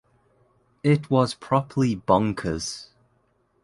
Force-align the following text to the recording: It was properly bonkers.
It 0.81 1.11
was 1.11 1.35
properly 1.35 1.95
bonkers. 1.95 2.87